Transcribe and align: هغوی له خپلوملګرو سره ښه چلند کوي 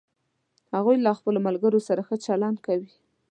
هغوی 0.75 0.95
له 1.05 1.11
خپلوملګرو 1.19 1.79
سره 1.87 2.01
ښه 2.07 2.15
چلند 2.25 2.57
کوي 2.65 2.91